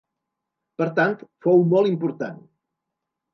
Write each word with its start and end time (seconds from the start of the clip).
Per 0.81 0.87
tant, 0.99 1.13
fou 1.47 1.61
molt 1.75 1.91
important. 1.91 2.41